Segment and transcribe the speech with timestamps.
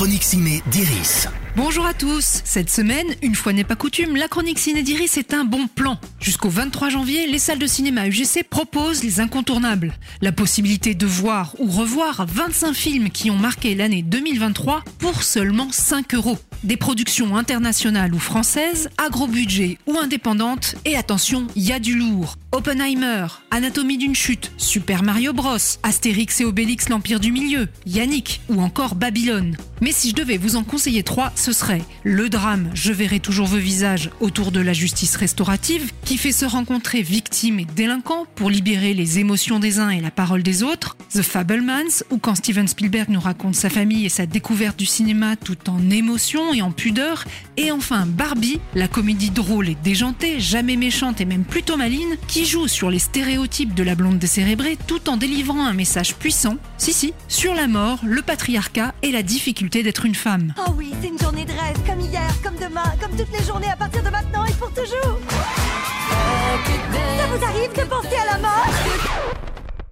[0.00, 1.28] chronique ciné d'Iris.
[1.56, 2.40] Bonjour à tous.
[2.46, 5.98] Cette semaine, une fois n'est pas coutume, la chronique ciné d'Iris est un bon plan.
[6.20, 9.92] Jusqu'au 23 janvier, les salles de cinéma UGC proposent les incontournables.
[10.22, 15.68] La possibilité de voir ou revoir 25 films qui ont marqué l'année 2023 pour seulement
[15.70, 16.38] 5 euros.
[16.62, 21.78] Des productions internationales ou françaises, à gros budget ou indépendantes, et attention, il y a
[21.78, 22.36] du lourd.
[22.52, 28.60] Oppenheimer, Anatomie d'une chute, Super Mario Bros, Astérix et Obélix l'Empire du Milieu, Yannick ou
[28.60, 29.56] encore Babylone.
[29.80, 33.46] Mais si je devais vous en conseiller trois, ce serait le drame Je verrai toujours
[33.46, 38.50] vos visages autour de la justice restaurative, qui fait se rencontrer victimes et délinquants pour
[38.50, 42.68] libérer les émotions des uns et la parole des autres, The Fablemans, ou quand Steven
[42.68, 46.70] Spielberg nous raconte sa famille et sa découverte du cinéma tout en émotion et en
[46.70, 47.24] pudeur,
[47.56, 52.46] et enfin Barbie, la comédie drôle et déjantée, jamais méchante et même plutôt maligne, qui
[52.46, 56.92] joue sur les stéréotypes de la blonde décérébrée tout en délivrant un message puissant, si
[56.92, 60.54] si, sur la mort, le patriarcat et la difficulté d'être une femme.
[60.58, 63.70] Oh oui, c'est une journée de rêve, comme hier, comme demain, comme toutes les journées
[63.70, 65.18] à partir de maintenant et pour toujours.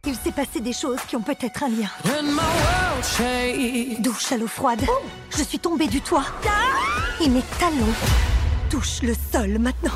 [0.08, 1.90] Il s'est passé des choses qui ont peut-être un lien.
[3.98, 4.80] Douche à l'eau froide.
[5.36, 6.24] Je suis tombée du toit.
[7.22, 7.92] Et mes talons
[8.70, 9.92] touchent le sol maintenant.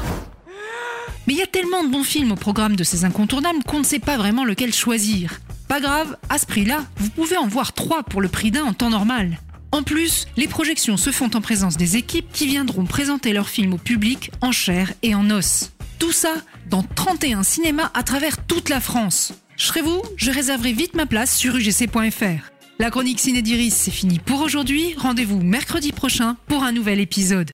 [1.26, 3.84] Mais il y a tellement de bons films au programme de ces incontournables qu'on ne
[3.84, 5.40] sait pas vraiment lequel choisir.
[5.66, 8.74] Pas grave, à ce prix-là, vous pouvez en voir trois pour le prix d'un en
[8.74, 9.38] temps normal.
[9.70, 13.72] En plus, les projections se font en présence des équipes qui viendront présenter leurs films
[13.72, 15.72] au public en chair et en os.
[15.98, 16.34] Tout ça
[16.68, 19.32] dans 31 cinémas à travers toute la France.
[19.56, 22.50] Je serai vous, je réserverai vite ma place sur ugc.fr.
[22.78, 24.94] La chronique Ciné d'Iris, c'est fini pour aujourd'hui.
[24.96, 27.50] Rendez-vous mercredi prochain pour un nouvel épisode.